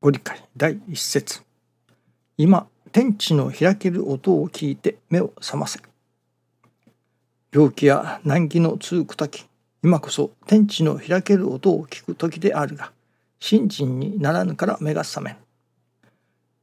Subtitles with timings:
[0.00, 0.40] ご理解。
[0.56, 1.42] 第一節。
[2.36, 5.80] 今天地の開ける音を聞いて目を覚ませ。
[7.52, 9.44] 病気や難儀の続く時
[9.82, 12.92] 今こそ天地の開ける音を聞く時であるが
[13.40, 15.36] 信心にならぬから目が覚めん。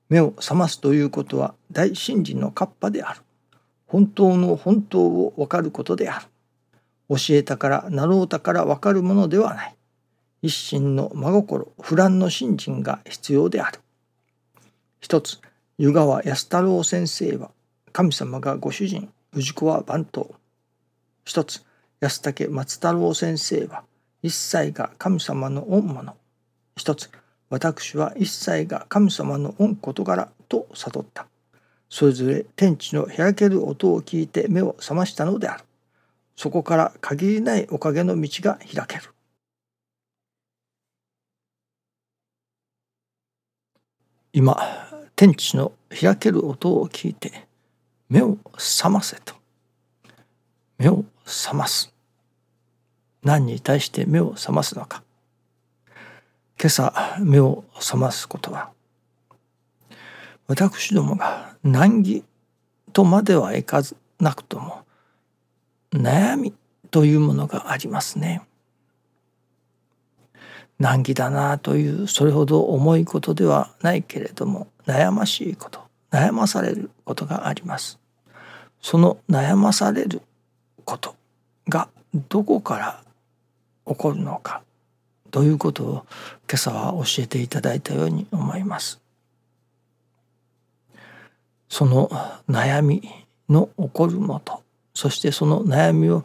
[0.08, 3.20] 目を覚ますということは大信心のカッパである。
[3.86, 6.26] 本当の本当を分かることである。
[7.10, 9.75] 教えたからなろうたから分かるものではない。
[10.42, 13.80] 一心の真心不乱の信心が必要である。
[15.02, 15.40] 一つ
[15.78, 17.52] 湯川安太郎先生は
[17.92, 20.36] 神様がご主人氏子は番頭。
[21.24, 21.64] 一つ
[22.00, 23.84] 安武松太郎先生は
[24.22, 26.16] 一切が神様の御物
[26.78, 27.10] 一つ
[27.50, 31.28] 私は一切が神様の御事柄と悟った。
[31.90, 35.64] それぞれ天地の開ける音を聞いて目を覚ましたのである。
[36.36, 39.15] そこから限りないおかげの道が開ける。
[44.38, 44.54] 今
[45.16, 47.48] 天地の開ける音を聞いて
[48.10, 49.34] 目を覚ませと。
[50.78, 51.94] 目を覚ます。
[53.24, 55.04] 何に対して目を覚ますのか。
[56.60, 58.72] 今朝目を覚ますことは
[60.48, 62.26] 私どもが難儀
[62.92, 64.80] とまではいかずなくとも
[65.94, 66.54] 悩み
[66.92, 68.42] というものがありますね。
[70.80, 75.80] 難儀だなというそれほど重いことではないけれども悩ましいこと
[76.12, 78.00] 悩まされることがあります。
[78.82, 80.22] その悩まされる
[80.84, 81.16] こと
[81.68, 81.90] が
[82.30, 83.04] どこから
[83.88, 84.62] 起こるのか
[85.32, 85.94] ということを
[86.48, 89.02] 今朝は教えていただいたように思います。
[91.68, 92.10] その
[92.48, 93.02] 悩み
[93.50, 96.24] の起こるもとそしてその悩みを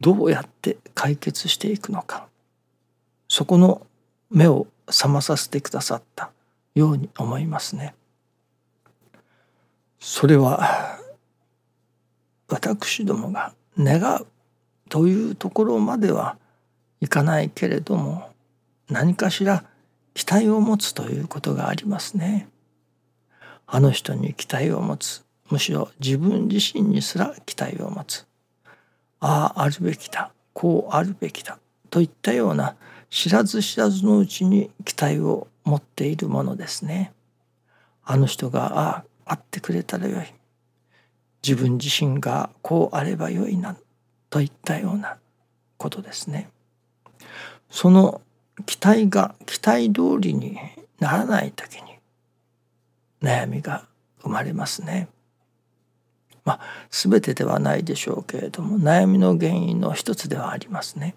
[0.00, 2.26] どうやって解決していくのか
[3.28, 3.86] そこの
[4.30, 6.30] 目を覚まさせてくださった
[6.74, 7.94] ように思いますね。
[10.00, 10.98] それは
[12.48, 14.26] 私どもが願う
[14.88, 16.36] というところまでは
[17.00, 18.30] いかないけれども
[18.88, 19.64] 何かしら
[20.14, 22.48] 期待を持つということがありますね。
[23.66, 28.26] あの人に期待を持つむしろ自分自身にすら期待を持つ
[29.20, 31.58] あああるべきだこうあるべきだ
[31.90, 32.76] といったような
[33.10, 37.12] 知らず知らずのうちに期待を持っているものですね。
[38.04, 40.34] あの人があああってくれたらよい
[41.46, 43.76] 自分自身がこうあればよいな
[44.30, 45.18] といったような
[45.76, 46.48] ことですね。
[47.70, 48.20] その
[48.66, 50.58] 期待が期待通りに
[50.98, 51.98] ならない時に
[53.22, 53.86] 悩みが
[54.22, 55.08] 生まれますね。
[56.44, 56.60] まあ
[56.90, 61.14] 全てではないでしょうけれども悩みの原因の一つではありますね。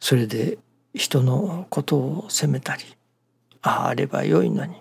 [0.00, 0.58] それで
[0.94, 2.84] 人のことを責めたり
[3.62, 4.74] あああればよいのに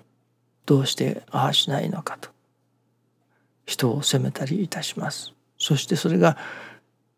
[0.65, 2.29] どうしてああしないのかと
[3.65, 5.33] 人を責めたりいたします。
[5.59, 6.37] そしてそれが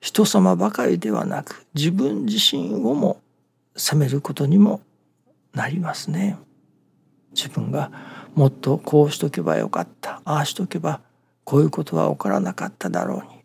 [0.02, 3.22] 人様ばかりではなく自分自身をも
[3.76, 4.82] 責めることにも
[5.54, 6.38] なりますね。
[7.34, 7.92] 自分が
[8.36, 11.00] もっとこうしとけばよかったああしとけば
[11.46, 13.42] こういうことは起こらなかっただろうに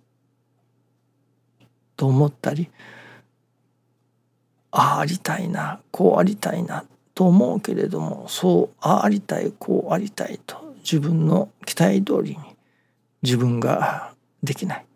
[1.96, 2.68] と思ったり
[4.78, 12.36] ああありたいなこうありたいなと思うけれどもそうああありたいこうありたいと自分の期待通りに
[13.22, 14.86] 自分ができない。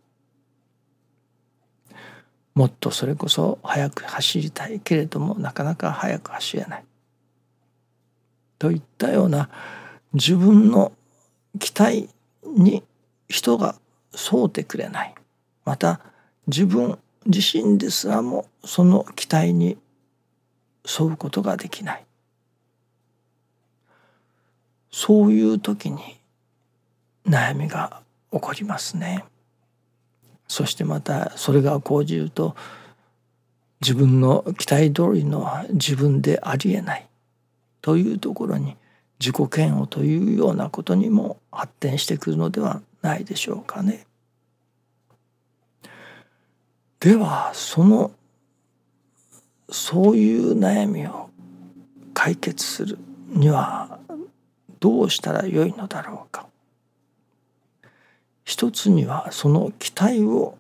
[2.55, 6.85] もっとそれこそ速く走りたいけれどもなかなか速く走れない。
[8.59, 9.49] といったような
[10.13, 10.93] 自分の
[11.59, 12.11] 期待
[12.45, 12.85] に
[13.29, 13.77] 人が
[14.13, 15.15] 沿うてくれない。
[15.65, 16.01] また
[16.49, 19.77] 自分自身ですらもその期待に
[20.87, 22.05] 沿うことができない
[24.91, 26.19] そういう時に
[27.27, 29.25] 悩みが起こりますね。
[30.49, 32.57] そしてまたそれが講じると
[33.81, 37.07] 自分の期待通りの自分でありえない
[37.81, 38.77] というところに
[39.21, 44.07] 自己嫌悪というようなことにも発展してくるのではないでしょうかね。
[47.01, 48.13] ではその
[49.71, 51.31] そういう悩みを
[52.13, 52.99] 解決する
[53.29, 53.99] には
[54.81, 56.47] どうしたらよいのだろうか。
[58.45, 60.59] 一つにはその期待を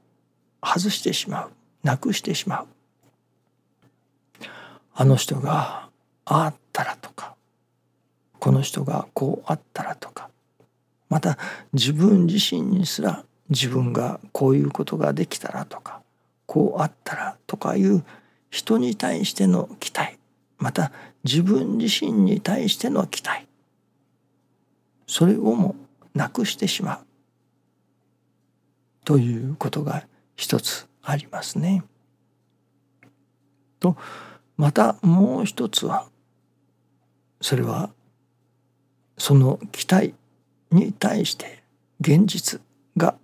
[0.64, 1.50] 外してしまう
[1.82, 2.66] なくしてしまう。
[4.94, 5.88] あの人が
[6.24, 7.34] あったらとか
[8.38, 10.30] この人がこうあったらとか
[11.10, 11.36] また
[11.72, 16.00] 自分自身にすら自分がこういうことができたらとか
[16.50, 18.02] こうあったらとかいう
[18.50, 20.18] 人に対しての期待。
[20.58, 20.90] また
[21.22, 23.46] 自分自身に対しての期待。
[25.06, 25.76] それをも
[26.12, 26.98] なくしてしまう。
[29.04, 31.84] ということが一つありますね。
[33.78, 33.96] と
[34.56, 36.08] またもう一つは
[37.40, 37.90] それは
[39.18, 40.14] その期待
[40.72, 41.62] に対して
[42.00, 42.60] 現実
[42.96, 43.14] が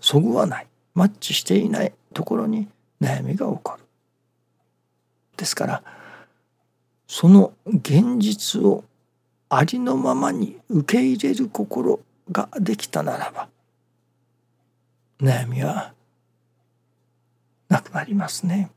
[0.00, 0.67] そぐわない。
[0.98, 2.66] マッチしていないところに
[3.00, 3.84] 悩みが起こる。
[5.36, 5.82] ですから
[7.06, 8.82] その現実を
[9.48, 12.00] ありのままに受け入れる心
[12.32, 13.48] ができたならば
[15.20, 15.92] 悩みは
[17.68, 18.68] なくなりますね。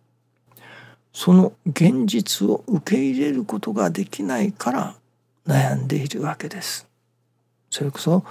[1.13, 4.95] その現実を受け入れることができないから
[5.47, 6.87] 悩んでいるわけです。
[7.71, 8.23] それこそ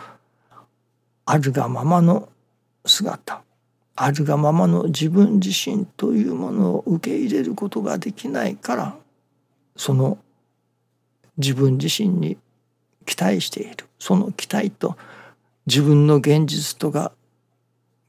[1.26, 2.28] あるがままの
[2.86, 3.42] 姿
[4.02, 8.96] あるがままの自分自身というものを受け入れることができないから
[9.76, 10.16] その
[11.36, 12.38] 自分自身に
[13.04, 13.86] 期待している。
[13.98, 14.96] その期待と
[15.66, 17.12] 自分の現実とが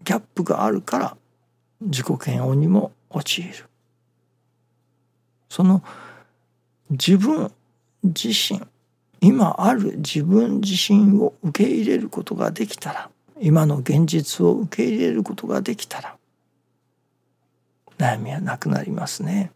[0.05, 1.17] ギャップがあるから
[1.81, 3.65] 自己嫌悪にも陥る。
[5.49, 5.83] その
[6.89, 7.51] 自分
[8.01, 8.61] 自身
[9.19, 13.11] 今ある自分自身を受け入れることができたら
[13.41, 16.15] 今の現実を受け入れることができたら
[17.97, 19.51] 悩みはなくなりますね。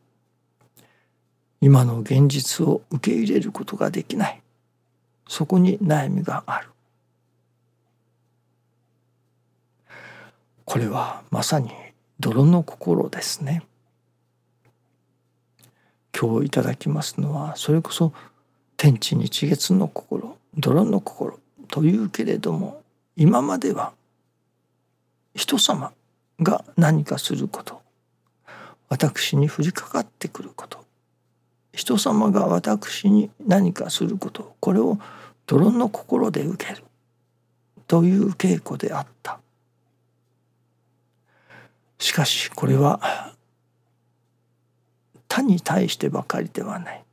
[1.62, 4.42] 今の現実を受け入れることができない。
[5.28, 6.70] そこに悩みがある。
[10.64, 11.72] これはまさに
[12.20, 13.64] 泥の心ですね。
[16.20, 18.14] 今日いただきますのはそれこそ
[18.78, 22.85] 天地日月の心泥の心というけれども
[23.16, 23.94] 今までは
[25.34, 25.92] 人様
[26.42, 27.82] が何かすること
[28.90, 30.86] 私に降りかかってくること
[31.74, 34.98] 人様が私に何かすることこれを
[35.46, 36.84] 泥の心で受ける
[37.88, 39.40] という稽古であった。
[42.00, 43.34] しかしこれは
[45.30, 47.04] 他に対してばかりではない。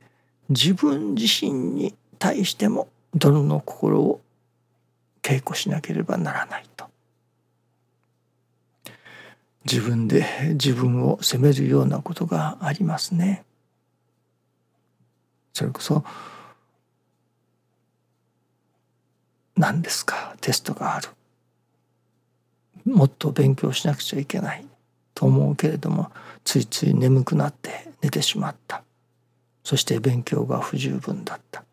[0.49, 4.21] 自分自身に対しても泥の心を
[5.23, 6.85] 稽古しなければならないと。
[9.65, 13.45] 自分で自分を責めるようなことがありますね。
[15.53, 16.03] それこそ
[19.55, 21.07] 何ですかテストがある。
[22.85, 24.65] もっと勉強しなくちゃいけない
[25.15, 26.11] と思うけれども
[26.43, 28.83] ついつい眠くなって寝てしまった。
[29.63, 31.63] そして勉強が不十分だった。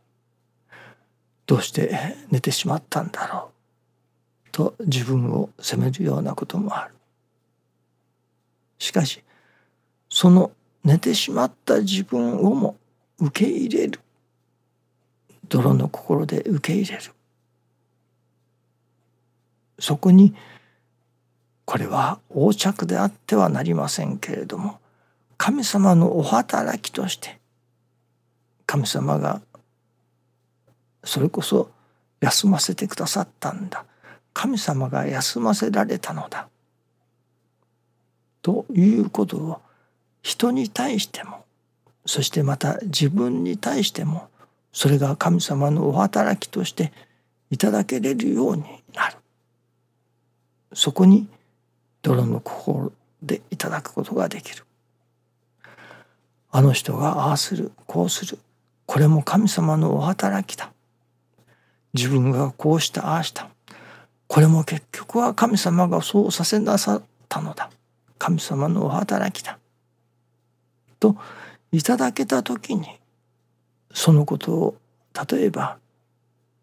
[1.50, 3.50] どうして寝てしまったんだろ
[4.46, 4.52] う。
[4.52, 6.94] と自分を責めるようなこともある。
[8.78, 9.20] しかし
[10.08, 10.52] その
[10.84, 12.76] 寝てしまった自分をも
[13.18, 13.98] 受け入れる。
[15.48, 17.02] 泥の心で受け入れる。
[19.80, 20.36] そこに
[21.64, 24.78] これは横着であってはなりませんけれども
[25.36, 27.40] 神様のお働きとして
[28.66, 29.42] 神様が
[31.04, 31.70] それこそ
[32.20, 33.84] 休ませてくださったんだ。
[34.32, 36.48] 神様が休ませられたのだ。
[38.42, 39.60] ということを
[40.22, 41.44] 人に対しても
[42.06, 44.28] そしてまた自分に対しても
[44.72, 46.92] それが神様のお働きとして
[47.50, 48.62] いただけれるように
[48.94, 49.16] なる。
[50.72, 51.28] そこに
[52.02, 52.92] 泥の心
[53.22, 54.64] でいただくことができる。
[56.52, 58.38] あの人がああするこうする。
[58.86, 60.72] これも神様のお働きだ。
[61.94, 63.48] 自分がこうしたああした。
[64.26, 67.70] これも結局は神様がそうさせなさったのだ。
[68.18, 69.58] 神様のお働きだ。
[71.00, 71.16] と
[71.72, 72.86] いただけた時に
[73.92, 74.76] そのことを
[75.30, 75.78] 例えば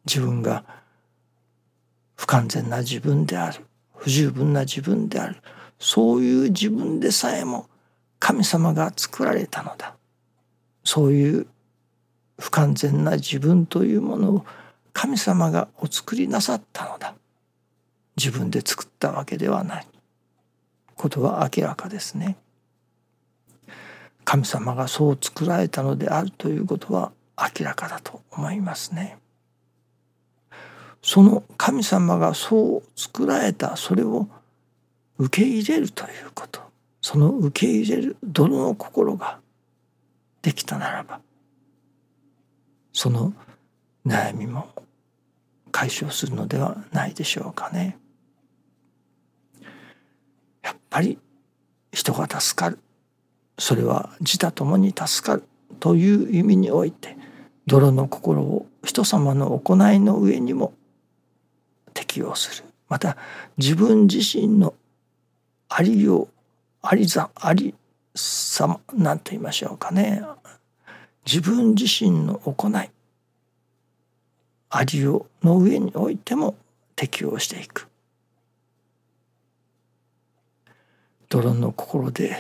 [0.06, 0.64] 自分が
[2.16, 3.66] 不完全な自分である。
[3.96, 5.38] 不十分な自分である。
[5.80, 7.68] そういう自分でさえも
[8.20, 9.96] 神様が作られたのだ。
[10.84, 11.48] そういう
[12.40, 14.46] 不完全な自分というものを
[15.00, 17.14] 神様がお作りなさったのだ
[18.18, 19.88] 自分で作ったわけではない
[20.96, 22.36] ことは明らかですね。
[24.26, 29.20] 神様がそう作られたのであるということは明らかだと思いますね。
[31.04, 34.28] その神様がそう作られたそれを
[35.20, 36.60] 受け入れるということ
[37.04, 39.38] その受け入れるどの心が
[40.42, 41.22] できたならば
[42.94, 43.32] その
[44.04, 44.68] 悩みも
[45.78, 48.00] 解消するのではないでしょうかね。
[50.64, 51.20] やっぱり
[51.92, 52.80] 人が助かる。
[53.60, 55.44] それは自他ともに助かる
[55.80, 57.16] という意味において
[57.68, 60.74] 泥の心を人様の行いの上にも
[61.94, 62.68] 適用する。
[62.90, 63.16] また
[63.58, 64.74] 自分自身の
[65.70, 66.28] ありよう
[66.82, 67.76] ありざあり
[68.16, 70.24] さま何と言いましょうかね。
[71.24, 72.90] 自分自身の行い
[74.70, 76.56] ありようの上においても
[76.96, 77.88] 適応していく。
[81.30, 82.38] 泥の心で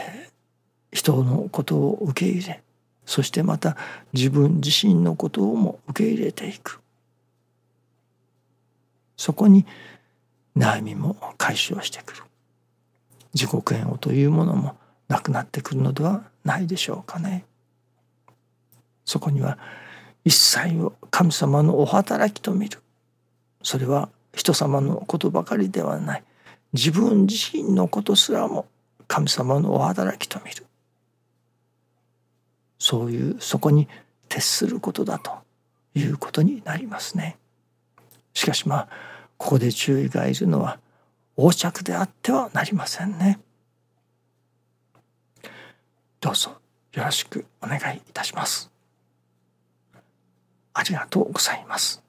[0.92, 2.64] 人のことを受け入れ
[3.06, 3.78] そしてまた
[4.14, 6.82] 自分自身のことをも受け入れていく。
[9.16, 9.66] そこに
[10.56, 12.24] 悩みも解消してくる。
[13.34, 14.76] 自己嫌悪というものも
[15.08, 17.46] なくなってくるのではないでしょうかね。
[19.06, 19.58] そこには
[20.28, 22.80] 一切を神様のお働きと見る
[23.64, 26.24] それは人様のことばかりではない
[26.74, 28.68] 自分自身のことすらも
[29.08, 30.66] 神様のお働きと見る
[32.78, 33.88] そういうそこに
[34.28, 35.32] 徹することだと
[35.96, 37.38] いうことになりますね。
[38.34, 38.88] しかしまあ
[39.38, 40.78] ここで注意がいるのは
[41.38, 43.40] 横着であってはなりませんね。
[46.20, 46.52] どうぞ
[46.92, 48.77] よろしくお願いいたします。
[50.78, 52.07] ありがとうございます。